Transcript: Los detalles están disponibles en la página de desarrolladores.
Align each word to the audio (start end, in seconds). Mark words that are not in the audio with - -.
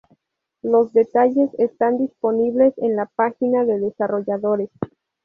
Los 0.63 0.93
detalles 0.93 1.51
están 1.59 1.99
disponibles 1.99 2.73
en 2.79 2.95
la 2.95 3.05
página 3.05 3.65
de 3.65 3.79
desarrolladores. 3.79 4.71